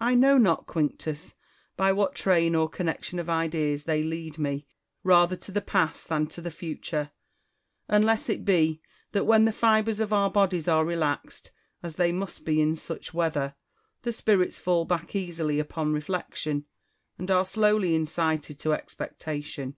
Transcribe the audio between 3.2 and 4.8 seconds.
ideas they lead me